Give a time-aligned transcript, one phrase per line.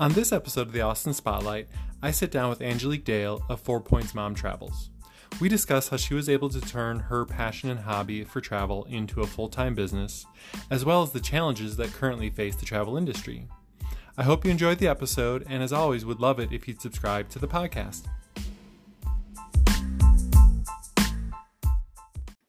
[0.00, 1.66] On this episode of the Austin Spotlight,
[2.00, 4.90] I sit down with Angelique Dale of Four Points Mom Travels.
[5.40, 9.22] We discuss how she was able to turn her passion and hobby for travel into
[9.22, 10.24] a full time business,
[10.70, 13.48] as well as the challenges that currently face the travel industry.
[14.16, 17.28] I hope you enjoyed the episode, and as always, would love it if you'd subscribe
[17.30, 18.04] to the podcast.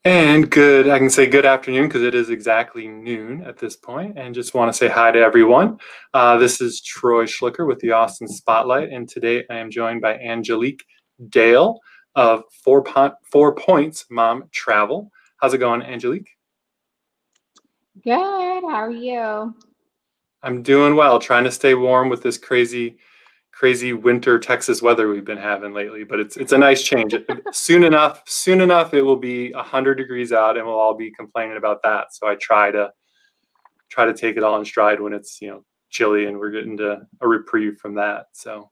[0.05, 4.17] And good, I can say good afternoon because it is exactly noon at this point,
[4.17, 5.77] and just want to say hi to everyone.
[6.13, 10.17] Uh, this is Troy Schlicker with the Austin Spotlight, and today I am joined by
[10.17, 10.85] Angelique
[11.27, 11.77] Dale
[12.15, 15.11] of Four, po- Four Points Mom Travel.
[15.41, 16.29] How's it going, Angelique?
[18.01, 18.15] Good.
[18.15, 19.53] How are you?
[20.41, 22.99] I'm doing well, trying to stay warm with this crazy
[23.59, 27.13] crazy winter Texas weather we've been having lately, but it's it's a nice change.
[27.51, 31.57] soon enough, soon enough, it will be hundred degrees out, and we'll all be complaining
[31.57, 32.13] about that.
[32.13, 32.89] So I try to
[33.89, 36.77] try to take it all in stride when it's you know chilly and we're getting
[36.77, 38.27] to a reprieve from that.
[38.31, 38.71] So,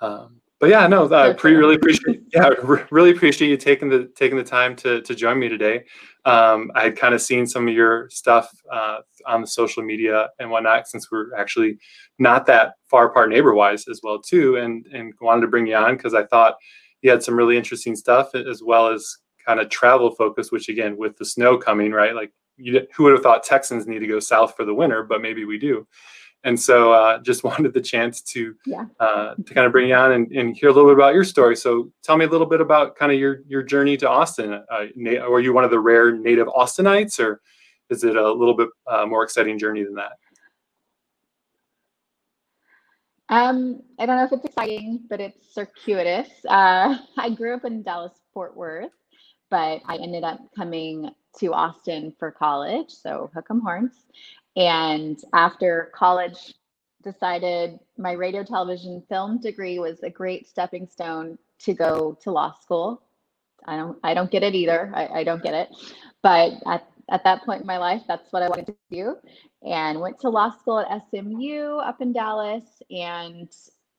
[0.00, 2.50] um, but yeah, no, I pre- really appreciate yeah,
[2.92, 5.86] really appreciate you taking the taking the time to to join me today.
[6.26, 10.30] Um, I had kind of seen some of your stuff uh, on the social media
[10.38, 11.78] and whatnot since we're actually
[12.18, 15.76] not that far apart neighbor wise as well too, and and wanted to bring you
[15.76, 16.54] on because I thought
[17.02, 20.50] you had some really interesting stuff as well as kind of travel focus.
[20.50, 22.14] Which again, with the snow coming, right?
[22.14, 25.02] Like, you, who would have thought Texans need to go south for the winter?
[25.02, 25.86] But maybe we do
[26.44, 28.84] and so uh, just wanted the chance to yeah.
[29.00, 31.24] uh, to kind of bring you on and, and, hear a little bit about your
[31.24, 31.56] story.
[31.56, 34.52] So tell me a little bit about kind of your your journey to Austin.
[34.52, 37.40] Uh, na- were you one of the rare native Austinites, or
[37.90, 40.12] is it a little bit uh, more exciting journey than that?
[43.30, 46.28] Um, I don't know if it's exciting, but it's circuitous.
[46.46, 48.92] Uh, I grew up in Dallas Fort Worth,
[49.50, 54.06] but I ended up coming to Austin for college, so hook 'em horns.
[54.56, 56.54] And after college,
[57.02, 62.52] decided my radio, television, film degree was a great stepping stone to go to law
[62.52, 63.02] school.
[63.66, 64.90] I don't, I don't get it either.
[64.94, 65.68] I, I don't get it,
[66.22, 69.16] but at, at that point in my life, that's what I wanted to do.
[69.62, 73.48] And went to law school at SMU up in Dallas, and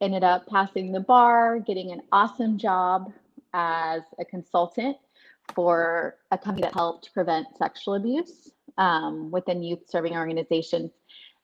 [0.01, 3.12] ended up passing the bar, getting an awesome job
[3.53, 4.97] as a consultant
[5.53, 10.91] for a company that helped prevent sexual abuse um, within youth serving organizations.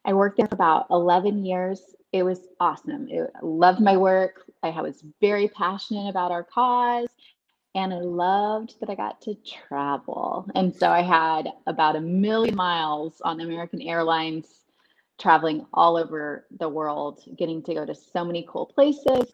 [0.05, 1.95] I worked there for about 11 years.
[2.11, 3.07] It was awesome.
[3.09, 4.43] It, I loved my work.
[4.63, 7.07] I was very passionate about our cause.
[7.73, 10.45] And I loved that I got to travel.
[10.55, 14.65] And so I had about a million miles on American Airlines,
[15.17, 19.33] traveling all over the world, getting to go to so many cool places.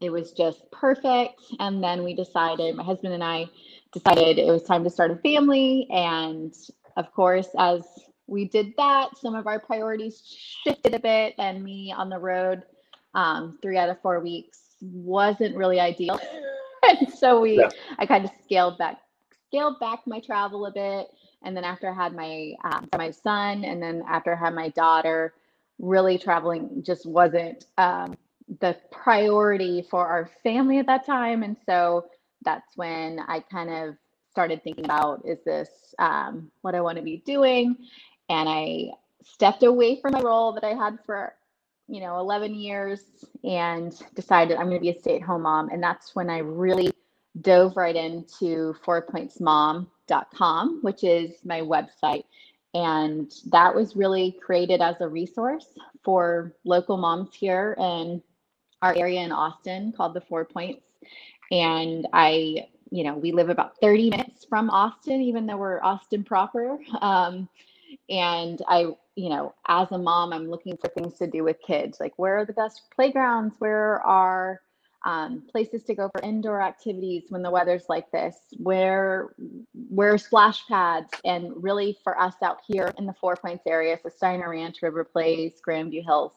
[0.00, 1.40] It was just perfect.
[1.60, 3.46] And then we decided, my husband and I
[3.92, 5.86] decided it was time to start a family.
[5.90, 6.54] And
[6.96, 7.82] of course, as
[8.26, 10.22] we did that, some of our priorities
[10.64, 12.62] shifted a bit, and me on the road
[13.14, 16.18] um, three out of four weeks wasn't really ideal.
[16.88, 17.68] and so we, yeah.
[17.98, 18.98] I kind of scaled back,
[19.48, 21.08] scaled back my travel a bit.
[21.44, 24.68] And then after I had my um, my son, and then after I had my
[24.70, 25.34] daughter,
[25.80, 28.16] really traveling just wasn't um,
[28.62, 31.42] the priority for our family at that time.
[31.42, 32.06] And so
[32.42, 33.96] that's when I kind of
[34.30, 35.68] started thinking about is this
[35.98, 37.76] um, what I want to be doing?
[38.30, 38.92] And I
[39.22, 41.34] stepped away from my role that I had for
[41.88, 43.02] you know 11 years
[43.44, 45.68] and decided I'm going to be a stay-at-home mom.
[45.68, 46.90] And that's when I really
[47.40, 52.24] dove right into fourpointsmom.com, which is my website.
[52.74, 55.66] And that was really created as a resource
[56.02, 58.22] for local moms here in
[58.82, 60.82] our area in Austin called the Four Points.
[61.50, 66.22] And I you know, we live about 30 minutes from Austin, even though we're Austin
[66.22, 66.78] proper.
[67.00, 67.48] Um,
[68.10, 71.98] and I, you know, as a mom, I'm looking for things to do with kids.
[72.00, 73.54] Like, where are the best playgrounds?
[73.58, 74.60] Where are
[75.04, 78.36] um, places to go for indoor activities when the weather's like this?
[78.58, 79.34] Where,
[79.88, 81.08] where splash pads?
[81.24, 85.04] And really, for us out here in the Four Points area, so Steiner Ranch, River
[85.04, 86.32] Place, Grandview Hills,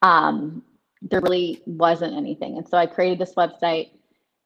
[0.00, 0.62] um,
[1.02, 2.58] there really wasn't anything.
[2.58, 3.90] And so I created this website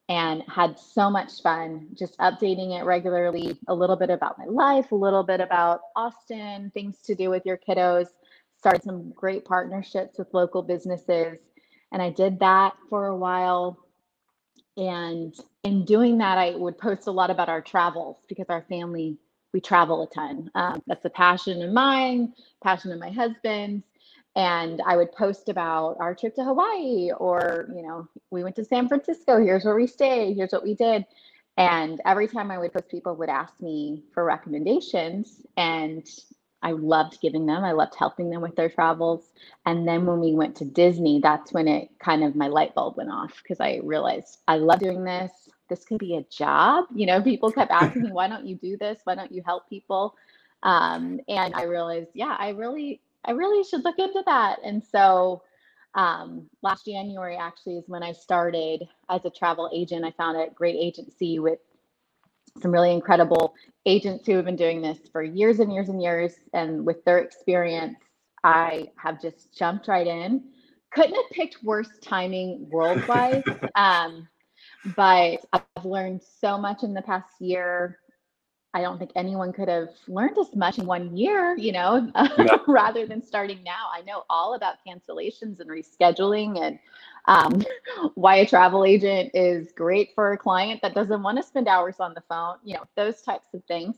[0.07, 4.91] and had so much fun just updating it regularly a little bit about my life
[4.91, 8.09] a little bit about austin things to do with your kiddos
[8.65, 11.37] started some great partnerships with local businesses.
[11.91, 13.77] And i did that for a while.
[14.77, 19.17] And in doing that i would post a lot about our travels because our family
[19.53, 20.51] we travel a ton.
[20.53, 23.85] Um, that's a passion of mine passion of my husband's
[24.35, 28.65] and I would post about our trip to Hawaii or, you know, we went to
[28.65, 31.05] San Francisco, here's where we stayed, here's what we did.
[31.57, 35.41] And every time I would post, people would ask me for recommendations.
[35.55, 36.05] And
[36.61, 37.63] I loved giving them.
[37.63, 39.31] I loved helping them with their travels.
[39.65, 42.97] And then when we went to Disney, that's when it kind of my light bulb
[42.97, 45.31] went off because I realized I love doing this.
[45.69, 46.85] This could be a job.
[46.95, 48.99] You know, people kept asking me, why don't you do this?
[49.03, 50.15] Why don't you help people?
[50.63, 54.59] Um, and I realized, yeah, I really, I really should look into that.
[54.63, 55.41] And so
[55.95, 60.05] um, last January actually is when I started as a travel agent.
[60.05, 61.59] I found a great agency with
[62.61, 63.55] some really incredible
[63.85, 66.33] agents who have been doing this for years and years and years.
[66.53, 67.97] And with their experience,
[68.43, 70.43] I have just jumped right in.
[70.91, 73.43] Couldn't have picked worse timing worldwide.
[73.75, 74.27] um,
[74.95, 77.99] but I've learned so much in the past year.
[78.75, 82.61] I don't think anyone could have learned as much in one year, you know, no.
[82.67, 83.87] rather than starting now.
[83.89, 86.77] I know all about cancellations and rescheduling and
[87.25, 87.63] um,
[88.15, 92.01] why a travel agent is great for a client that doesn't want to spend hours
[92.01, 93.95] on the phone, you know, those types of things.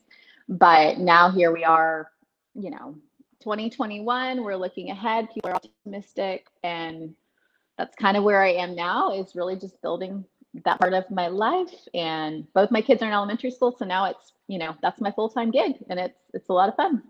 [0.47, 2.11] But now here we are,
[2.53, 2.95] you know,
[3.41, 7.15] 2021, we're looking ahead, people are optimistic, and
[7.79, 10.23] that's kind of where I am now is really just building
[10.65, 11.73] that part of my life.
[11.93, 15.11] And both my kids are in elementary school, so now it's you know that's my
[15.11, 17.03] full time gig, and it's it's a lot of fun.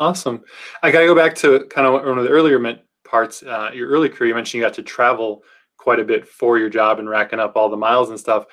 [0.00, 0.42] Awesome.
[0.82, 2.60] I got to go back to kind of one of the earlier
[3.04, 3.42] parts.
[3.42, 5.44] Uh, your early career, you mentioned you got to travel
[5.76, 8.46] quite a bit for your job and racking up all the miles and stuff.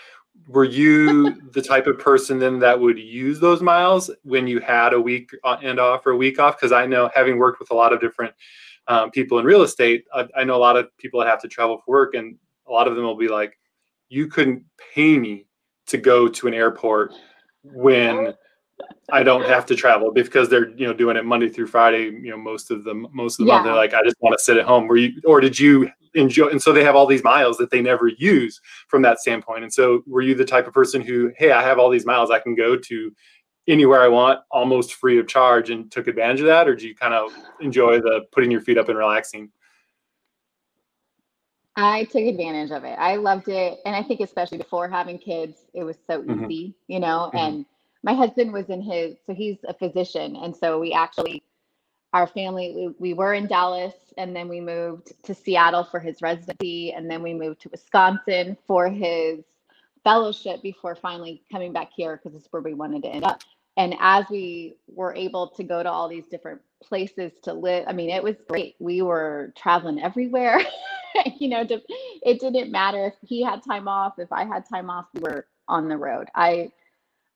[0.47, 4.93] Were you the type of person then that would use those miles when you had
[4.93, 5.31] a week
[5.63, 6.57] end off or a week off?
[6.57, 8.35] Because I know, having worked with a lot of different
[8.87, 11.47] um, people in real estate, I, I know a lot of people that have to
[11.47, 12.35] travel for work, and
[12.67, 13.57] a lot of them will be like,
[14.11, 14.63] "You couldn't
[14.93, 15.47] pay me
[15.87, 17.13] to go to an airport
[17.63, 18.33] when
[19.11, 22.05] I don't have to travel because they're you know doing it Monday through Friday.
[22.05, 23.55] You know most of the most of the yeah.
[23.55, 24.87] month they're like I just want to sit at home.
[24.87, 26.47] Were you or did you enjoy?
[26.47, 28.59] And so they have all these miles that they never use
[28.89, 29.63] from that standpoint.
[29.63, 32.31] And so were you the type of person who hey I have all these miles
[32.31, 33.15] I can go to
[33.67, 36.95] anywhere I want almost free of charge and took advantage of that, or do you
[36.95, 39.51] kind of enjoy the putting your feet up and relaxing?
[41.81, 42.97] I took advantage of it.
[42.97, 43.79] I loved it.
[43.85, 46.45] And I think especially before having kids, it was so mm-hmm.
[46.45, 47.37] easy, you know, mm-hmm.
[47.37, 47.65] and
[48.03, 50.35] my husband was in his, so he's a physician.
[50.35, 51.43] And so we actually,
[52.13, 56.21] our family, we, we were in Dallas and then we moved to Seattle for his
[56.21, 56.93] residency.
[56.93, 59.39] And then we moved to Wisconsin for his
[60.03, 63.41] fellowship before finally coming back here because it's where we wanted to end up.
[63.77, 67.93] And as we were able to go to all these different places to live, I
[67.93, 68.75] mean, it was great.
[68.79, 70.59] We were traveling everywhere.
[71.39, 71.81] you know, to,
[72.23, 75.47] it didn't matter if he had time off, if I had time off, we were
[75.67, 76.27] on the road.
[76.35, 76.71] I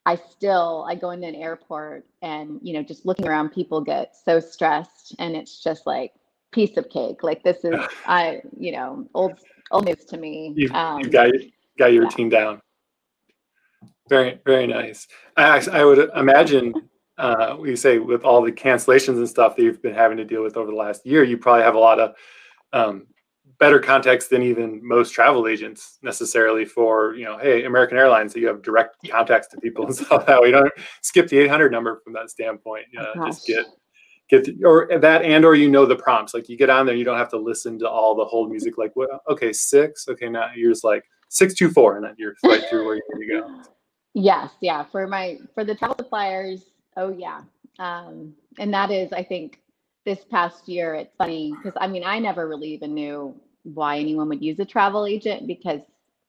[0.06, 4.16] I still I go into an airport and you know just looking around people get
[4.16, 6.14] so stressed and it's just like
[6.52, 7.74] piece of cake like this is
[8.06, 9.40] I you know old
[9.72, 10.54] old news to me.
[10.56, 11.32] You, um, you got
[11.78, 12.10] got your yeah.
[12.10, 12.62] routine down.
[14.10, 15.08] Very very nice.
[15.38, 16.74] I I would imagine
[17.18, 20.44] uh, we say with all the cancellations and stuff that you've been having to deal
[20.44, 22.14] with over the last year, you probably have a lot of
[22.74, 23.08] um,
[23.60, 28.40] better context than even most travel agents necessarily for you know hey american airlines so
[28.40, 30.48] you have direct contacts to people and stuff that way.
[30.48, 33.66] You don't skip the 800 number from that standpoint oh, just get
[34.30, 36.34] get the, or that and or you know the prompts.
[36.34, 38.78] Like you get on there you don't have to listen to all the hold music
[38.78, 42.36] like well, okay six okay now you're just like six two four and then you're
[42.44, 43.62] right through where you need to go.
[44.14, 47.42] Yes yeah for my for the travel suppliers oh yeah.
[47.80, 49.60] Um and that is i think
[50.06, 53.36] this past year, it's funny because I mean, I never really even knew
[53.66, 55.82] why anyone would use a travel agent because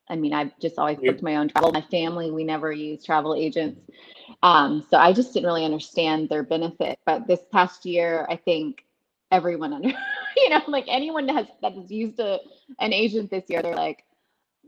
[0.09, 1.73] I mean, I've just always booked my own travel.
[1.73, 3.81] My family, we never use travel agents.
[4.41, 7.01] Um, so I just didn't really understand their benefit.
[7.05, 8.85] But this past year, I think
[9.33, 9.89] everyone under,
[10.37, 12.39] you know, like anyone that has that has used a
[12.79, 14.05] an agent this year, they're like,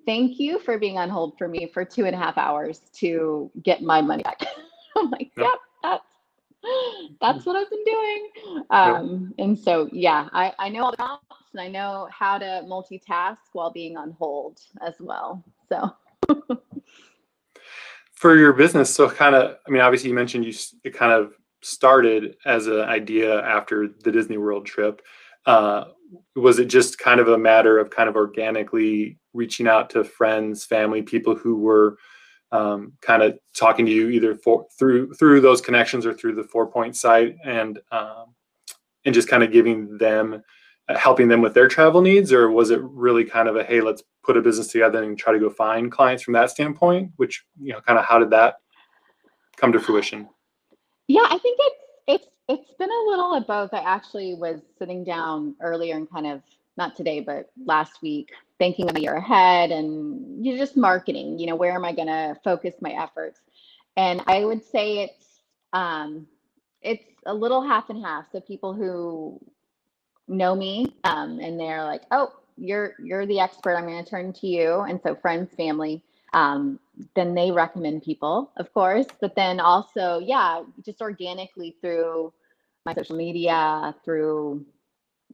[0.07, 3.49] thank you for being on hold for me for two and a half hours to
[3.63, 4.43] get my money back.
[4.97, 6.05] I'm like, yep, yep that's
[7.21, 8.31] that's what I've been doing.
[8.71, 11.19] Um, and so, yeah, I, I know all the
[11.53, 15.45] and I know how to multitask while being on hold as well.
[15.69, 15.91] So,
[18.13, 20.53] for your business, so kind of, I mean, obviously, you mentioned you
[20.85, 25.03] it kind of started as an idea after the Disney World trip.
[25.47, 25.85] Uh,
[26.37, 30.65] was it just kind of a matter of kind of organically reaching out to friends,
[30.65, 31.99] family, people who were
[32.51, 36.45] um, kind of talking to you either for, through through those connections or through the
[36.45, 38.35] four point site and um,
[39.05, 40.43] and just kind of giving them
[40.97, 44.03] helping them with their travel needs or was it really kind of a hey let's
[44.25, 47.73] put a business together and try to go find clients from that standpoint which you
[47.73, 48.57] know kind of how did that
[49.57, 50.29] come to fruition?
[51.09, 53.75] Yeah i think it's it's it's been a little of both.
[53.75, 56.43] I actually was sitting down earlier and kind of
[56.79, 61.57] not today but last week thinking a year ahead and you're just marketing you know
[61.57, 63.41] where am i going to focus my efforts?
[63.97, 65.25] And i would say it's
[65.75, 66.27] um,
[66.81, 68.27] it's a little half and half.
[68.33, 69.41] So people who
[70.29, 73.77] know me um, and they're like, oh, you're you're the expert.
[73.77, 74.81] I'm going to turn to you.
[74.81, 76.03] And so friends, family,
[76.35, 76.79] um,
[77.15, 79.07] then they recommend people, of course.
[79.21, 82.33] But then also, yeah, just organically through
[82.85, 84.65] my social media, through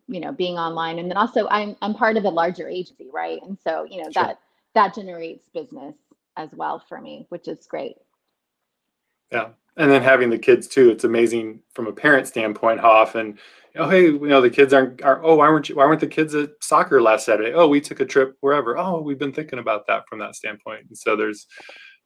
[0.09, 3.41] you know being online, and then also I'm I'm part of a larger agency, right?
[3.43, 4.15] And so you know Sure.
[4.15, 4.41] that
[4.75, 5.95] that generates business
[6.37, 7.97] as well for me, which is great.
[9.31, 9.49] Yeah.
[9.77, 13.39] And then having the kids too, it's amazing from a parent standpoint how often,
[13.77, 16.07] oh hey, you know, the kids aren't are oh why weren't you why weren't the
[16.07, 17.53] kids at soccer last Saturday?
[17.53, 18.79] Oh, we took a trip wherever.
[18.79, 20.87] Oh, we've been thinking about that from that standpoint.
[20.89, 21.47] And so there's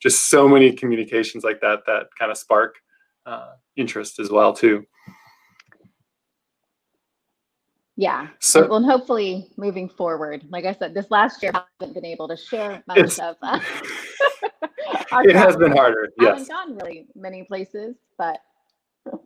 [0.00, 2.76] just so many communications like that that kind of spark
[3.26, 4.84] uh, interest as well too.
[7.98, 8.28] Yeah.
[8.38, 12.04] So well, and hopefully moving forward, like I said, this last year I haven't been
[12.04, 13.36] able to share much of.
[13.42, 13.58] Uh,
[15.12, 16.10] it has been harder.
[16.20, 18.40] I haven't gone really many places, but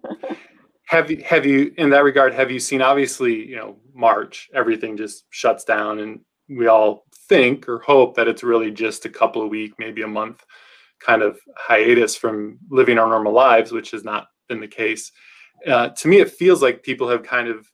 [0.92, 4.94] Have you have you in that regard, have you seen obviously, you know, March, everything
[4.94, 6.20] just shuts down and
[6.50, 10.06] we all think or hope that it's really just a couple of week, maybe a
[10.06, 10.44] month
[11.00, 15.10] kind of hiatus from living our normal lives, which has not been the case.
[15.66, 17.66] Uh, to me, it feels like people have kind of,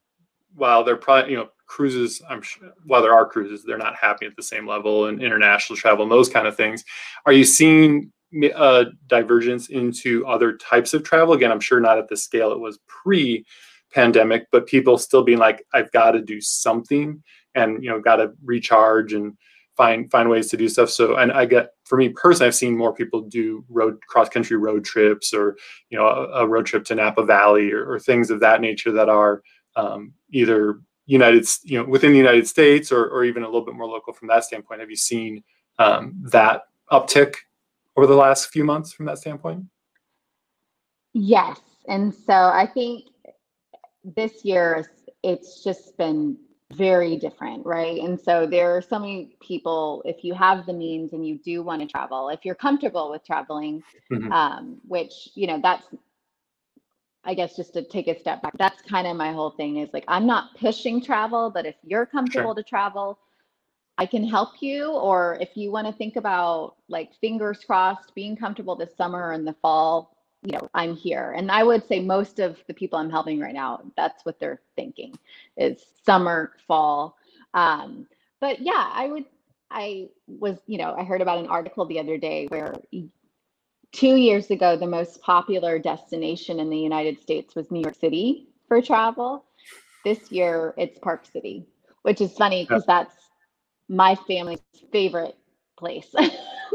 [0.54, 4.26] while they're probably, you know, cruises, I'm sure, while there are cruises, they're not happy
[4.26, 6.84] at the same level and international travel and those kind of things.
[7.24, 8.10] Are you seeing
[8.54, 11.34] uh, divergence into other types of travel.
[11.34, 15.64] Again, I'm sure not at the scale it was pre-pandemic, but people still being like,
[15.72, 17.22] I've got to do something,
[17.54, 19.36] and you know, got to recharge and
[19.76, 20.90] find find ways to do stuff.
[20.90, 24.56] So, and I get for me personally, I've seen more people do road cross country
[24.56, 25.56] road trips, or
[25.88, 28.92] you know, a, a road trip to Napa Valley, or, or things of that nature
[28.92, 29.42] that are
[29.76, 33.74] um, either United, you know, within the United States, or or even a little bit
[33.74, 34.80] more local from that standpoint.
[34.80, 35.42] Have you seen
[35.78, 37.34] um, that uptick
[37.96, 39.64] over the last few months from that standpoint?
[41.14, 41.58] yes.
[41.88, 43.06] And so I think
[44.04, 44.88] this year
[45.22, 46.36] it's just been
[46.74, 47.98] very different, right?
[47.98, 51.62] And so there are so many people, if you have the means and you do
[51.62, 54.30] want to travel, if you're comfortable with traveling, Mhm.
[54.30, 55.86] um, which, you know, that's,
[57.28, 59.90] I guess, just to take a step back, that's kind of my whole thing is
[59.92, 63.18] like, I'm not pushing travel, but if you're comfortable to travel,
[63.98, 64.92] I can help you.
[64.92, 69.46] Or if you want to think about like fingers crossed, being comfortable this summer and
[69.46, 71.34] the fall, you know, I'm here.
[71.36, 74.62] And I would say most of the people I'm helping right now, that's what they're
[74.74, 75.14] thinking
[75.58, 77.18] is summer, fall.
[77.52, 78.06] Um,
[78.40, 79.26] but yeah, I would,
[79.70, 82.74] I was, you know, I heard about an article the other day where
[83.92, 88.48] two years ago, the most popular destination in the United States was New York City
[88.66, 89.44] for travel.
[90.04, 91.66] This year, it's Park City,
[92.02, 93.14] which is funny because that's
[93.88, 94.60] my family's
[94.92, 95.36] favorite
[95.78, 96.30] place to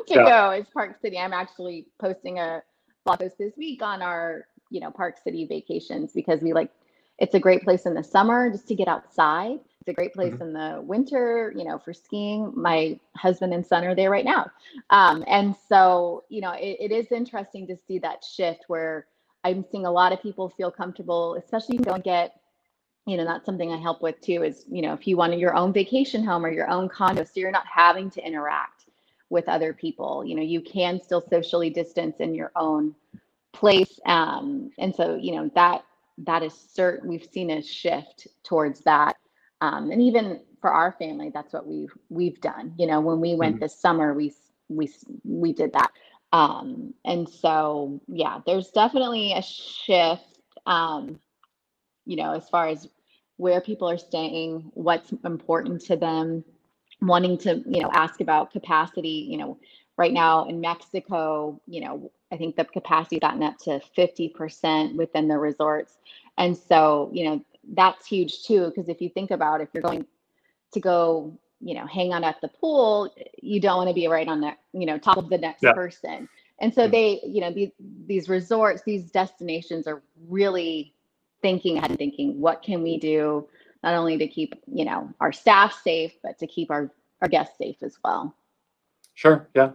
[0.07, 0.29] Yeah.
[0.29, 1.17] go is Park City.
[1.17, 2.63] I'm actually posting a
[3.05, 6.71] blog post this week on our, you know, Park City vacations because we like
[7.19, 9.59] it's a great place in the summer just to get outside.
[9.83, 10.41] It's a great place Mhm.
[10.41, 12.53] in the winter, you know, for skiing.
[12.55, 14.49] My husband and son are there right now.
[14.91, 19.07] Um, and so, you know, it, it is interesting to see that shift where
[19.43, 22.39] I'm seeing a lot of people feel comfortable, especially if you don't get,
[23.05, 25.55] you know, that's something I help with too is, you know, if you want your
[25.55, 28.85] own vacation home or your own condo, so you're not having to interact
[29.29, 32.95] with other people, you know, you can still socially distance in your own
[33.51, 33.99] place.
[34.05, 35.83] Um, and so, you know, that
[36.19, 39.17] that is certain we've seen a shift towards that.
[39.63, 42.73] Um, and even for our family, that's what we've we've done.
[42.77, 43.61] You know, when we went Mhm.
[43.61, 44.33] this summer, we
[44.69, 44.89] we
[45.23, 45.91] we did that.
[46.33, 50.39] Um, and so, yeah, there's definitely a shift.
[50.67, 51.19] Um,
[52.05, 52.89] you know, as far as
[53.37, 56.43] where people are staying, what's important to them,
[57.01, 59.27] wanting to, you know, ask about capacity.
[59.29, 59.57] You know,
[59.97, 65.27] right now in Mexico, you know, I think the capacity gotten up to 50% within
[65.27, 65.97] the resorts.
[66.37, 70.05] And so, you know, that's huge too, because if you think about if you're going
[70.73, 74.27] to go, you know, hang out at the pool, you don't want to be right
[74.27, 75.73] on that, you know, top of the next Yeah.
[75.73, 76.27] person.
[76.59, 76.91] And so Mhm.
[76.91, 77.71] they, you know, these
[78.05, 80.93] these resorts, these destinations are really
[81.41, 83.47] thinking ahead and thinking, what can we do
[83.83, 86.91] not only to keep, you know, our staff safe, but to keep our
[87.21, 88.35] our guests safe as well.
[89.13, 89.47] Sure.
[89.55, 89.71] Yeah.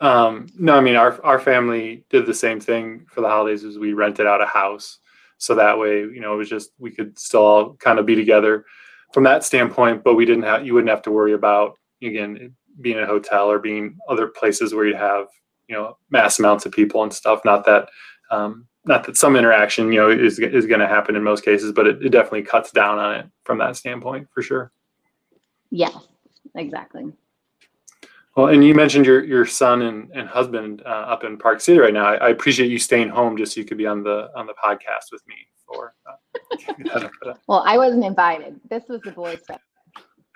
[0.00, 3.78] Um, no, I mean our our family did the same thing for the holidays as
[3.78, 4.98] we rented out a house.
[5.38, 8.14] So that way, you know, it was just we could still all kind of be
[8.14, 8.64] together
[9.12, 12.96] from that standpoint, but we didn't have you wouldn't have to worry about again being
[12.96, 15.26] in a hotel or being other places where you'd have,
[15.68, 17.40] you know, mass amounts of people and stuff.
[17.44, 17.88] Not that
[18.30, 21.86] um not that some interaction, you know, is is gonna happen in most cases, but
[21.86, 24.72] it, it definitely cuts down on it from that standpoint for sure.
[25.70, 25.96] Yeah,
[26.54, 27.12] exactly.
[28.36, 31.78] Well, and you mentioned your your son and, and husband uh, up in Park City
[31.78, 32.06] right now.
[32.06, 34.54] I, I, appreciate you staying home just so you could be on the on the
[34.54, 35.36] podcast with me.
[35.66, 37.08] For uh,
[37.46, 38.60] well, I wasn't invited.
[38.68, 39.60] This was the boys' trip.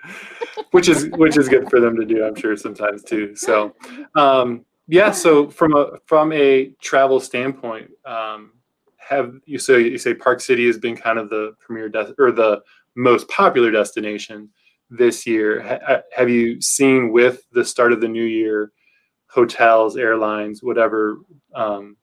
[0.71, 3.35] which is which is good for them to do, I'm sure sometimes too.
[3.35, 3.75] So,
[4.15, 5.11] um, yeah.
[5.11, 8.53] So from a from a travel standpoint, um,
[8.97, 12.31] have you say you say Park City has been kind of the premier de- or
[12.31, 12.61] the
[12.95, 14.49] most popular destination
[14.89, 15.61] this year.
[15.61, 18.71] Ha- have you seen with the start of the new year,
[19.27, 21.19] hotels, airlines, whatever,
[21.55, 21.95] um,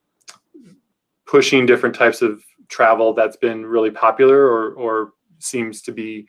[1.26, 6.26] pushing different types of travel that's been really popular or, or seems to be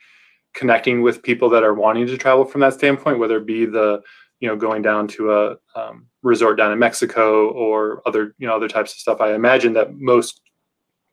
[0.54, 4.02] connecting with people that are wanting to travel from that standpoint, whether it be the
[4.40, 8.54] you know going down to a um, resort down in Mexico or other you know
[8.54, 9.20] other types of stuff.
[9.20, 10.40] I imagine that most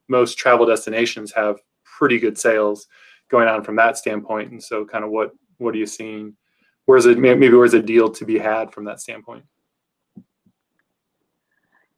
[0.08, 2.88] most travel destinations have pretty good sales
[3.30, 4.52] going on from that standpoint.
[4.52, 6.36] And so, kind of what what are you seeing?
[6.86, 9.46] Where's it maybe where's a deal to be had from that standpoint?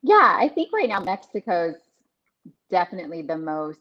[0.04, 1.76] Yeah, I think right now Mexico's
[2.70, 3.80] definitely the most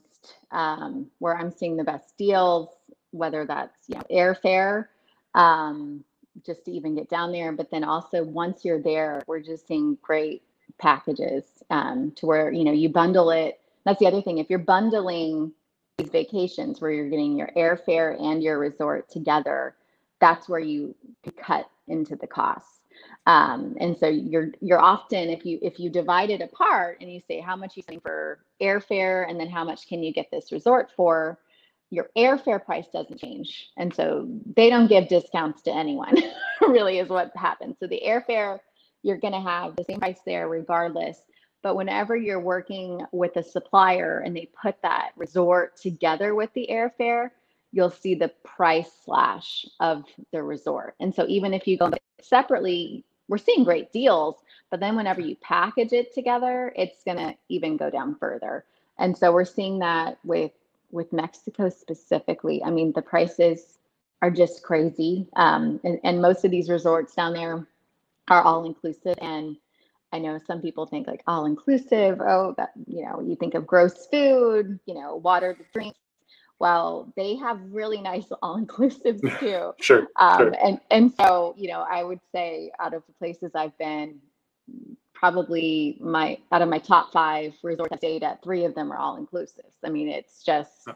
[0.50, 2.68] um, where I'm seeing the best deals,
[3.10, 4.86] whether that's you know airfare,
[5.34, 6.04] um,
[6.44, 9.96] just to even get down there, but then also once you're there, we're just seeing
[10.02, 10.42] great
[10.78, 13.60] packages um, to where you know you bundle it.
[13.84, 14.38] That's the other thing.
[14.38, 15.52] If you're bundling
[16.10, 19.76] vacations where you're getting your airfare and your resort together,
[20.20, 20.94] that's where you
[21.42, 22.80] cut into the costs.
[23.26, 27.20] Um, and so you're you're often if you if you divide it apart and you
[27.26, 30.52] say how much you spend for airfare and then how much can you get this
[30.52, 31.38] resort for,
[31.90, 33.70] your airfare price doesn't change.
[33.76, 36.16] And so they don't give discounts to anyone,
[36.60, 37.76] really is what happens.
[37.80, 38.60] So the airfare,
[39.02, 41.18] you're gonna have the same price there regardless.
[41.66, 46.68] But whenever you're working with a supplier and they put that resort together with the
[46.70, 47.32] airfare,
[47.73, 50.94] you'll see the price slash of the resort.
[51.00, 51.90] And so even if you go
[52.23, 54.37] separately, we're seeing great deals,
[54.70, 58.64] but then whenever you package it together, it's going to even go down further.
[58.96, 60.52] And so we're seeing that with
[60.92, 62.62] with Mexico specifically.
[62.62, 63.78] I mean, the prices
[64.23, 65.26] are just crazy.
[65.34, 67.67] Um, and, and most of these resorts down there
[68.28, 69.56] are all inclusive and
[70.12, 72.21] I know some people think like all inclusive.
[72.21, 75.95] Oh, that you know, you think of gross food, you know, water to drink.
[76.58, 79.73] Well, they have really nice all inclusives too.
[79.80, 80.54] sure, um, sure.
[80.64, 84.19] And and so you know, I would say out of the places I've been,
[85.12, 88.99] probably my out of my top five resorts I've stayed at, three of them are
[88.99, 89.75] all inclusives.
[89.84, 90.88] I mean, it's just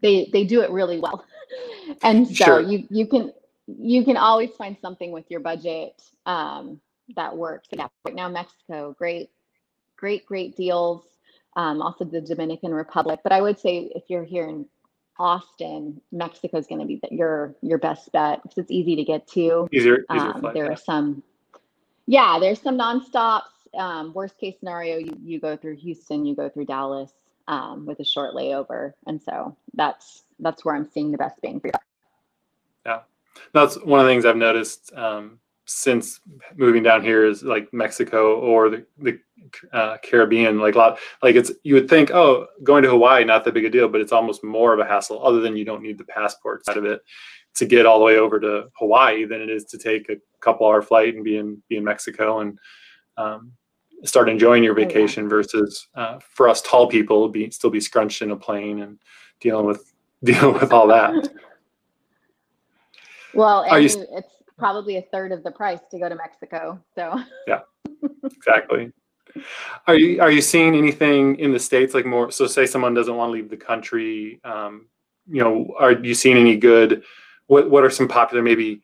[0.00, 1.24] they they do it really well,
[2.02, 2.60] and so sure.
[2.60, 3.32] you you can
[3.66, 6.02] you can always find something with your budget.
[6.26, 6.80] Um,
[7.16, 7.68] that works.
[7.72, 9.30] Yeah, right now Mexico, great,
[9.96, 11.04] great, great deals.
[11.54, 14.64] Um, also the Dominican Republic, but I would say if you're here in
[15.18, 19.04] Austin, Mexico is going to be the, your your best bet because it's easy to
[19.04, 19.68] get to.
[19.70, 21.22] Easier, easier um, there are some,
[22.06, 23.42] yeah, there's some nonstops.
[23.76, 27.12] Um, worst case scenario, you you go through Houston, you go through Dallas
[27.48, 31.60] um, with a short layover, and so that's that's where I'm seeing the best bang
[31.60, 31.72] for you.
[32.86, 33.00] Yeah,
[33.52, 35.38] that's one of the things I've noticed um,
[35.72, 36.20] since
[36.56, 39.18] moving down here is like Mexico or the, the
[39.72, 40.58] uh, Caribbean.
[40.58, 43.64] Like a lot, like it's you would think, oh, going to Hawaii not that big
[43.64, 45.24] a deal, but it's almost more of a hassle.
[45.24, 47.00] Other than you don't need the passport side of it
[47.54, 50.66] to get all the way over to Hawaii than it is to take a couple
[50.66, 52.58] hour flight and be in be in Mexico and
[53.16, 53.52] um,
[54.04, 55.24] start enjoying your vacation.
[55.24, 55.30] Oh, yeah.
[55.30, 58.98] Versus uh, for us tall people, be still be scrunched in a plane and
[59.40, 59.92] dealing with
[60.24, 61.30] dealing with all that.
[63.34, 64.26] Well, and you, it's
[64.62, 66.80] probably a third of the price to go to Mexico.
[66.94, 67.62] So yeah,
[68.24, 68.92] exactly.
[69.88, 72.30] Are you are you seeing anything in the states like more?
[72.30, 74.40] So say someone doesn't want to leave the country.
[74.44, 74.86] Um,
[75.26, 77.02] you know, are you seeing any good?
[77.48, 78.82] What what are some popular maybe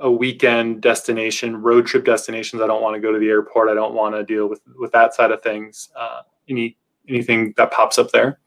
[0.00, 2.60] a weekend destination, road trip destinations?
[2.60, 3.68] I don't want to go to the airport.
[3.68, 5.90] I don't want to deal with with that side of things.
[5.96, 6.76] Uh, any
[7.08, 8.40] anything that pops up there?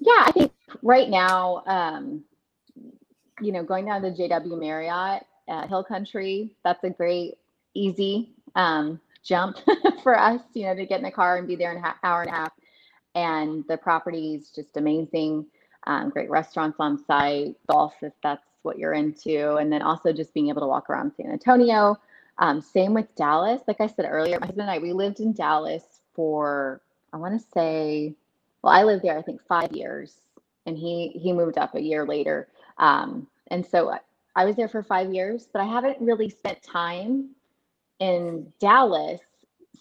[0.00, 2.24] Yeah, I think right now um,
[3.40, 5.24] you know, going down to JW Marriott,
[5.68, 7.38] Hill Country, that's a great,
[7.74, 9.58] easy um, jump
[10.02, 12.22] for us, you know, to get in the car and be there in an hour
[12.22, 12.52] and a half.
[13.14, 15.46] And the property is just amazing.
[15.86, 20.34] Um, great restaurants on site, golf if that's what you're into, and then also just
[20.34, 21.96] being able to walk around San Antonio.
[22.38, 23.62] Um, same with Dallas.
[23.66, 25.82] Like I said earlier, my husband and I, we lived in Dallas
[26.14, 26.80] for
[27.12, 28.14] I want to say,
[28.62, 30.14] well, I lived there I think five years,
[30.66, 32.48] and he he moved up a year later.
[32.80, 33.94] Um, and so
[34.34, 37.30] I was there for five years, but I haven't really spent time
[38.00, 39.20] in Dallas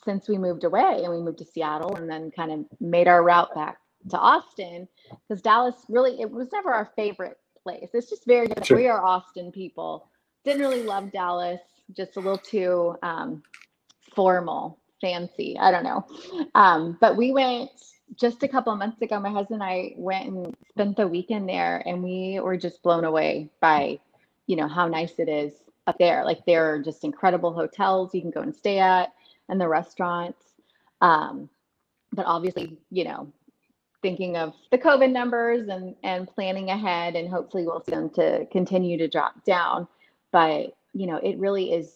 [0.03, 3.23] since we moved away and we moved to Seattle and then kind of made our
[3.23, 3.77] route back
[4.09, 4.87] to Austin
[5.27, 7.89] because Dallas really, it was never our favorite place.
[7.93, 8.67] It's just very different.
[8.67, 8.77] Sure.
[8.77, 10.07] We are Austin people.
[10.43, 11.61] Didn't really love Dallas,
[11.95, 13.43] just a little too um,
[14.15, 15.57] formal, fancy.
[15.59, 16.05] I don't know.
[16.55, 17.71] Um, but we went
[18.15, 19.19] just a couple of months ago.
[19.19, 23.05] My husband and I went and spent the weekend there, and we were just blown
[23.05, 23.99] away by,
[24.47, 25.53] you know, how nice it is
[25.87, 26.23] up there.
[26.25, 29.13] Like there are just incredible hotels you can go and stay at,
[29.49, 30.43] and the restaurants.
[31.01, 31.49] Um,
[32.11, 33.31] but obviously, you know,
[34.01, 38.45] thinking of the COVID numbers and and planning ahead, and hopefully we'll see them to
[38.51, 39.87] continue to drop down.
[40.31, 41.93] But you know, it really is.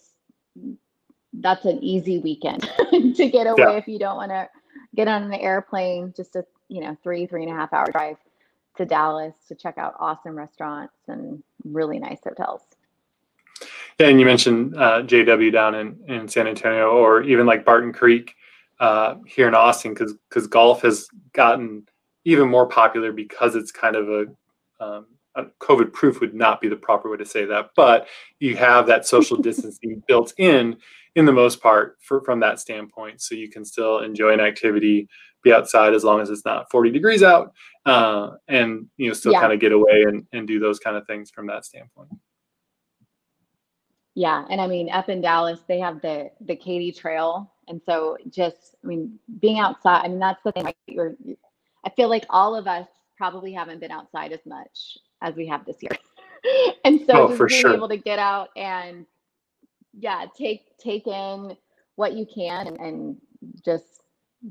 [1.32, 2.62] That's an easy weekend
[3.16, 3.76] to get away Yeah.
[3.76, 4.48] if you don't want to
[4.94, 6.12] get on an airplane.
[6.16, 8.16] Just a you know three three and a half hour drive
[8.76, 12.62] to Dallas to check out awesome restaurants and really nice hotels.
[13.98, 17.92] Yeah, and you mentioned uh, JW down in, in San Antonio, or even like Barton
[17.92, 18.34] Creek
[18.80, 21.86] uh, here in Austin, because because golf has gotten
[22.24, 24.26] even more popular because it's kind of a,
[24.84, 25.06] um,
[25.60, 28.06] COVID proof would not be the proper way to say that, but
[28.38, 30.76] you have that social distancing built in
[31.16, 35.08] in the most part for, from that standpoint, so you can still enjoy an activity,
[35.44, 37.52] be outside as long as it's not 40 degrees out,
[37.86, 39.40] uh, and you know still Yeah.
[39.40, 42.10] kind of get away and, and do those kind of things from that standpoint.
[44.14, 48.16] Yeah, and I mean up in Dallas they have the the Katy Trail, and so
[48.30, 50.04] just I mean being outside.
[50.04, 50.64] I mean that's the thing.
[50.64, 50.76] Like
[51.84, 55.64] I feel like all of us probably haven't been outside as much as we have
[55.64, 55.92] this year,
[56.84, 57.74] and so Oh, just for being sure.
[57.74, 59.06] able to get out and
[59.98, 61.56] yeah, take take in
[61.96, 63.16] what you can and, and
[63.64, 64.02] just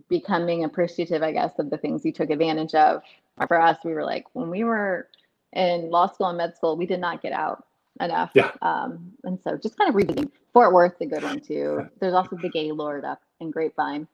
[0.10, 3.04] becoming appreciative, I guess, of the things you took advantage of.
[3.48, 5.08] For us, we were like when we were
[5.54, 7.66] in law school and med school, we did not get out
[8.02, 8.32] enough.
[8.34, 8.52] Yeah.
[8.62, 10.32] Um, and so just kind of revisiting.
[10.54, 11.88] Fort Worth's a good one too.
[12.00, 14.08] There's also the Gaylord up in Grapevine.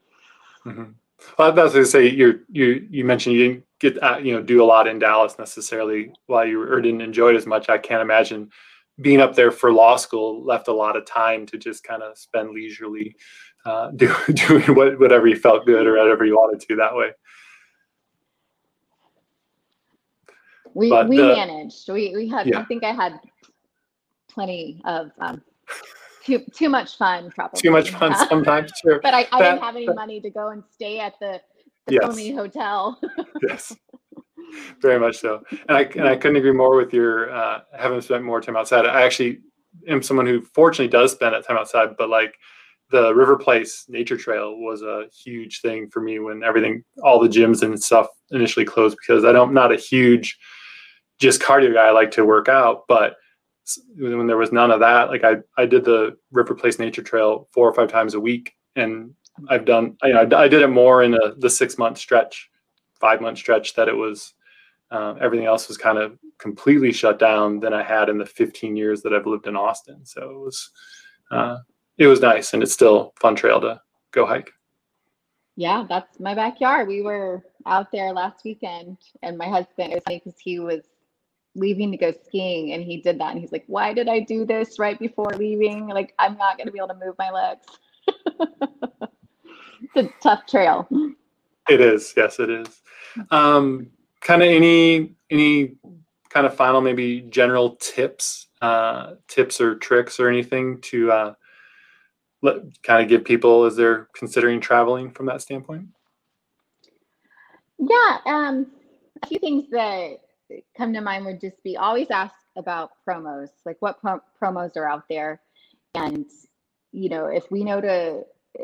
[0.66, 0.94] Mhm.
[1.38, 4.62] Well, that's to say you're you you mentioned you didn't get uh, you know do
[4.64, 7.70] a lot in Dallas necessarily while you or didn't enjoy it as much.
[7.70, 8.50] I can't imagine
[9.02, 12.18] being up there for law school left a lot of time to just kind of
[12.18, 13.16] spend leisurely
[13.66, 17.12] uh, do, doing what, whatever you felt good or whatever you wanted to that way.
[20.74, 21.90] We But we the- managed.
[21.90, 22.48] We we had.
[22.48, 22.60] Yeah.
[22.60, 23.20] I think I had
[24.30, 25.42] plenty of um,
[26.24, 27.32] too too much fun.
[27.32, 29.00] Probably Too much fun sometimes, sure.
[29.02, 31.42] but I, I That- didn't have any that- money to go and stay at the,
[31.90, 32.36] the Yes.
[32.36, 33.00] hotel.
[33.42, 33.76] yes
[34.82, 38.24] very much so and i and i couldn't agree more with your uh having spent
[38.24, 39.40] more time outside i actually
[39.88, 42.36] am someone who fortunately does spend that time outside but like
[42.90, 47.30] the river place nature trail was a huge thing for me when everything all the
[47.30, 50.38] gyms and stuff initially closed because i don't I'm not a huge
[51.20, 53.16] just cardio guy i like to work out but
[53.98, 57.48] when there was none of that like i i did the river place nature trail
[57.54, 59.14] four or five times a week and
[59.50, 62.50] i've done you know i, I did it more in a, the six month stretch
[63.00, 64.34] five month stretch that it was
[64.92, 68.76] uh, everything else was kind of completely shut down than I had in the 15
[68.76, 70.06] years that I've lived in Austin.
[70.06, 70.72] So it was
[71.32, 71.58] uh,
[71.98, 73.80] it was nice, and it's still fun trail to
[74.12, 74.52] go hike.
[75.56, 76.88] Yeah, that's my backyard.
[76.88, 80.82] We were out there last weekend, and my husband, it was funny because he was
[81.56, 83.32] leaving to go skiing, and he did that.
[83.32, 85.88] And he's like, Why did I do this right before leaving?
[85.88, 87.66] Like, I'm not going to be able to move my legs.
[89.96, 90.88] it's a tough trail.
[91.70, 92.82] It is, yes, it is.
[93.32, 93.88] Um,
[94.22, 95.76] kind of any any
[96.30, 101.34] kind of final maybe general tips, uh, tips or tricks or anything to uh,
[102.42, 105.88] let kind of give people as they're considering traveling from that standpoint.
[107.78, 108.68] Yeah, um,
[109.24, 110.20] a few things that
[110.76, 114.88] come to mind would just be always ask about promos, like what pro- promos are
[114.88, 115.42] out there,
[115.96, 116.26] and
[116.92, 118.24] you know if we know to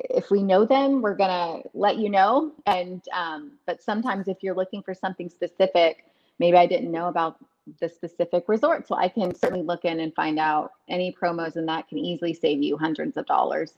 [0.10, 2.52] if we know them, we're gonna let you know.
[2.66, 6.06] And um, but sometimes if you're looking for something specific,
[6.40, 7.38] maybe I didn't know about
[7.80, 10.74] the specific resort, so I can certainly look in and find out.
[10.88, 13.74] Any promos, and that can easily save you hundreds of dollars.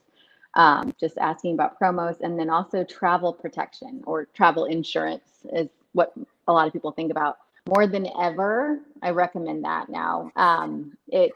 [0.56, 6.14] Um, just asking about promos and then also travel protection or travel insurance is what
[6.48, 7.38] a lot of people think about.
[7.68, 10.32] More than ever i recommend that now.
[10.36, 11.36] Um, it's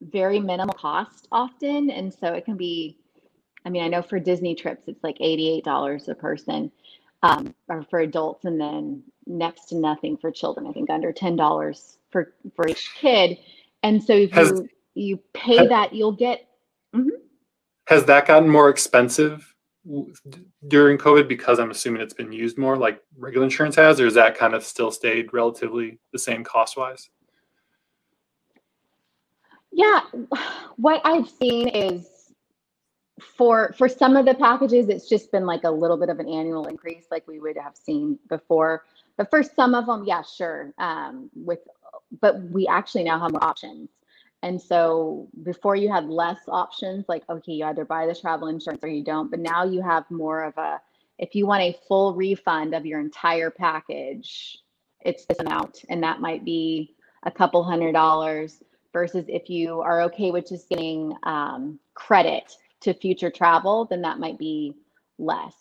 [0.00, 2.96] very minimal cost often and so it can be
[3.64, 6.70] i mean i know for disney trips it's like $88 a person
[7.22, 11.96] um, or for adults and then next to nothing for children i think under $10
[12.10, 13.38] for for each kid
[13.82, 16.48] and so if Has- you you pay has- that you'll get
[17.86, 19.54] Has that gotten more expensive
[20.66, 24.14] during COVID because I'm assuming it's been used more like regular insurance has, or has
[24.14, 27.08] that kind of still stayed relatively the same cost wise?
[29.72, 30.00] Yeah,
[30.76, 32.17] what I've seen is
[33.18, 36.28] for for some of the packages, it's just been like a little bit of an
[36.28, 38.84] annual increase, like we would have seen before.
[39.16, 40.72] But for some of them, yeah, sure.
[40.78, 41.60] Um, with
[42.20, 43.90] but we actually now have more options.
[44.42, 48.82] And so before you had less options, like, okay, you either buy the travel insurance
[48.82, 50.80] or you don't, but now you have more of a,
[51.18, 54.58] if you want a full refund of your entire package,
[55.00, 55.84] it's this amount.
[55.88, 60.68] And that might be a couple hundred dollars versus if you are okay with just
[60.68, 64.74] getting um, credit to future travel, then that might be
[65.18, 65.54] less.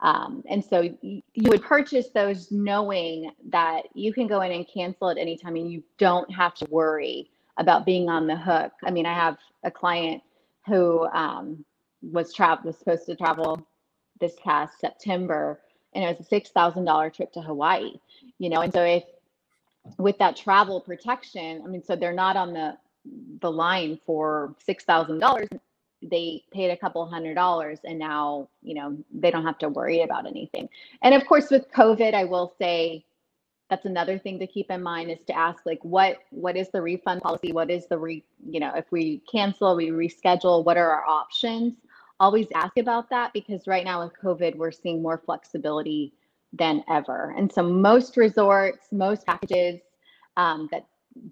[0.00, 5.10] Um, and so you, would purchase those knowing that you can go in and cancel
[5.10, 8.72] at any time and you don't have to worry about being on the hook.
[8.84, 10.22] I mean, I have a client
[10.66, 11.64] who um,
[12.02, 13.66] was travel was supposed to travel
[14.20, 15.60] this past September,
[15.94, 17.94] and it was a six thousand dollar trip to Hawaii.
[18.38, 19.02] You know, and so if
[19.96, 22.76] with that travel protection, I mean, so they're not on the
[23.40, 25.48] the line for six thousand dollars
[26.02, 30.02] they paid a couple hundred dollars and now you know they don't have to worry
[30.02, 30.68] about anything.
[31.02, 33.04] And of course with covid i will say
[33.68, 36.80] that's another thing to keep in mind is to ask like what what is the
[36.80, 37.52] refund policy?
[37.52, 41.74] What is the re you know if we cancel we reschedule what are our options?
[42.20, 46.12] Always ask about that because right now with covid we're seeing more flexibility
[46.52, 47.34] than ever.
[47.36, 49.80] And so most resorts most packages
[50.36, 50.86] um, that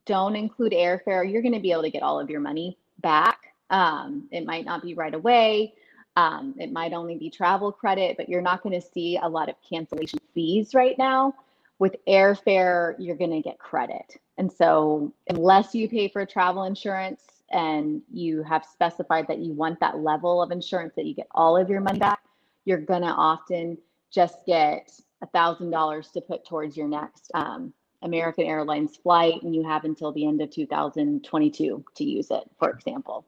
[0.05, 3.55] don't include airfare you're going to be able to get all of your money back
[3.71, 5.75] um, it might not be right away.
[6.17, 9.49] Um, it might only be travel credit, but you're not going to see a lot
[9.49, 11.35] of cancellation fees right now.
[11.79, 14.17] With airfare, you're going to get credit.
[14.39, 19.79] And so, unless you pay for travel insurance and you have specified that you want
[19.81, 22.21] that level of insurance that you get all of your money back,
[22.65, 23.77] you're going to often
[24.11, 24.91] just get
[25.23, 30.13] a $1,000 to put towards your next um, American Airlines flight, and you have until
[30.13, 33.27] the end of 2022 to use it, for example.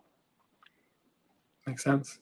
[1.69, 2.19] Makes sense.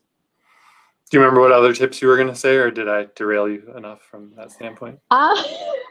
[1.09, 3.49] Do you remember what other tips you were going to say, or did I derail
[3.49, 4.99] you enough from that standpoint?
[5.13, 5.41] Uh,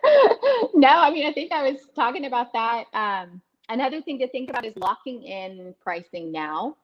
[0.73, 2.83] no, I mean, I think I was talking about that.
[2.93, 6.75] Um, another thing to think about is locking in pricing now.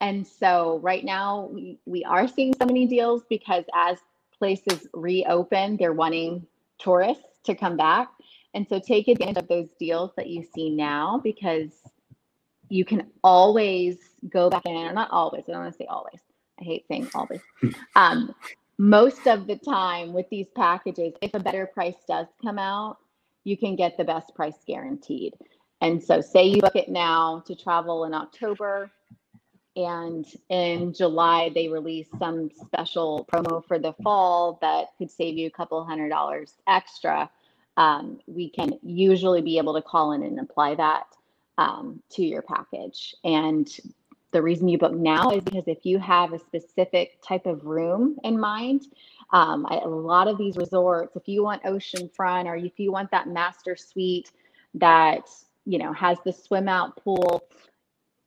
[0.00, 3.98] And so right now we, we are seeing so many deals because as
[4.38, 6.46] places reopen, they're wanting
[6.78, 8.10] tourists to come back.
[8.54, 11.70] And so take advantage of those deals that you see now because
[12.72, 13.98] you can always
[14.30, 16.20] go back in, or not always, I don't want to say always.
[16.58, 17.40] I hate saying always.
[17.96, 18.34] Um,
[18.78, 22.96] most of the time with these packages, if a better price does come out,
[23.44, 25.34] you can get the best price guaranteed.
[25.82, 28.90] And so, say you book it now to travel in October,
[29.76, 35.46] and in July they release some special promo for the fall that could save you
[35.46, 37.30] a couple hundred dollars extra.
[37.76, 41.06] Um, we can usually be able to call in and apply that
[41.58, 43.14] um, to your package.
[43.24, 43.68] And
[44.32, 48.16] the reason you book now is because if you have a specific type of room
[48.24, 48.86] in mind,
[49.32, 53.28] um, a lot of these resorts, if you want oceanfront or if you want that
[53.28, 54.30] master suite
[54.74, 55.28] that
[55.64, 57.42] you know has the swim out pool,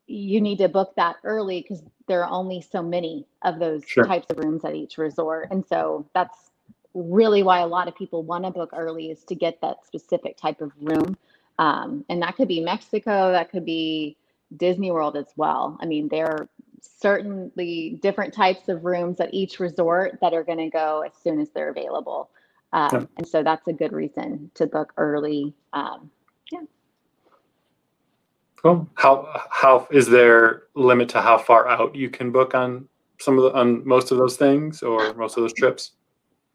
[0.08, 4.06] you need to book that early because there are only so many of those sure.
[4.06, 6.52] types of rooms at each resort, and so that's
[6.94, 10.38] really why a lot of people want to book early is to get that specific
[10.38, 11.18] type of room
[11.60, 14.18] um, and that could be Mexico, that could be
[14.58, 15.78] Disney World as well.
[15.82, 16.50] I mean, there are
[16.82, 21.40] certainly different types of rooms at each resort that are going to go as soon
[21.40, 22.30] as they're available.
[22.74, 23.06] Um, yeah.
[23.18, 25.54] And so that's a good reason to book early.
[25.74, 26.12] Um,
[26.52, 26.62] yeah.
[28.58, 28.88] Cool.
[28.96, 32.88] How how is there limit to how far out you can book on
[33.20, 35.92] some of the on most of those things or most of those trips?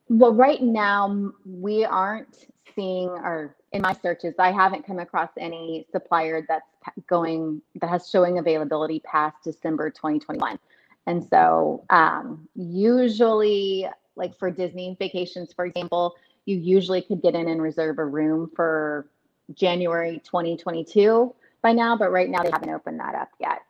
[0.08, 5.86] Well, right now we aren't seeing or in my searches, I haven't come across any
[5.92, 6.64] supplier that's
[7.06, 10.58] going that has showing availability past December 2021.
[11.06, 16.14] And so, um, usually, like for Disney vacations, for example,
[16.46, 19.06] you usually could get in and reserve a room for
[19.54, 23.60] January 2022 by now, but right now they haven't opened that up yet.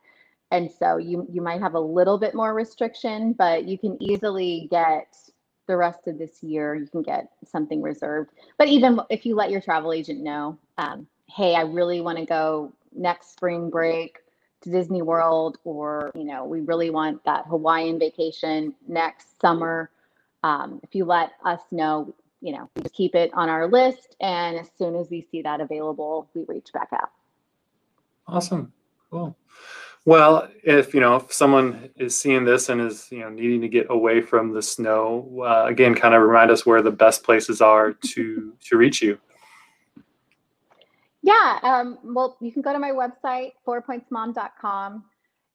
[0.50, 4.66] And so you you might have a little bit more restriction, but you can easily
[4.70, 5.16] get
[5.70, 8.30] the rest of this year, you can get something reserved.
[8.58, 12.26] But even if you let your travel agent know, um, hey, I really want to
[12.26, 14.18] go next spring break
[14.62, 19.90] to Disney World, or you know, we really want that Hawaiian vacation next summer.
[20.42, 24.16] Um, if you let us know, you know, we just keep it on our list,
[24.20, 27.10] and as soon as we see that available, we reach back out.
[28.26, 28.72] Awesome,
[29.10, 29.36] cool.
[30.06, 33.68] Well, if you know if someone is seeing this and is you know needing to
[33.68, 37.60] get away from the snow, uh, again, kind of remind us where the best places
[37.60, 39.18] are to to reach you.
[41.22, 45.04] Yeah, um, well, you can go to my website, fourpointsmom.com.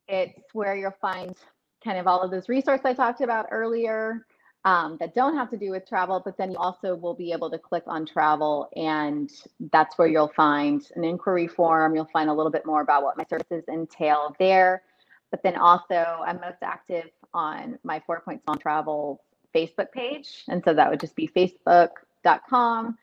[0.07, 1.35] It's where you'll find
[1.83, 4.27] kind of all of those resources I talked about earlier.
[4.65, 7.51] Um, that don't have to do with travel, but then you also will be able
[7.51, 9.31] to click on travel, and
[9.71, 11.95] that's where you'll find an inquiry form.
[11.95, 14.81] You'll find a little bit more about what my services entail there.
[15.29, 19.21] But then also, I'm most active on my Four Points Mom Travel
[19.53, 20.43] Facebook page.
[20.47, 22.97] And so that would just be facebook.com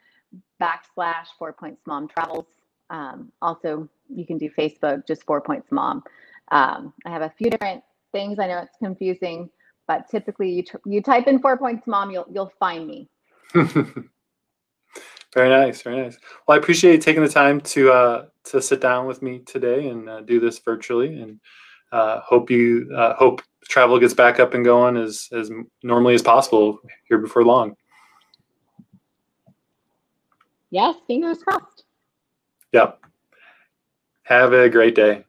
[0.60, 2.46] backslash Four Points Mom Travels.
[2.90, 6.02] Um, also, you can do Facebook, just Four Points Mom.
[6.50, 8.38] Um, I have a few different things.
[8.38, 9.48] I know it's confusing,
[9.86, 13.08] but typically you, tr- you type in Four Points Mom, you'll, you'll find me.
[13.54, 16.18] very nice, very nice.
[16.46, 19.88] Well, I appreciate you taking the time to uh, to sit down with me today
[19.88, 21.38] and uh, do this virtually, and
[21.92, 25.50] uh, hope you uh, hope travel gets back up and going as as
[25.82, 27.76] normally as possible here before long.
[30.70, 31.84] Yes, fingers crossed.
[32.72, 32.98] Yep.
[34.22, 35.24] Have a great day.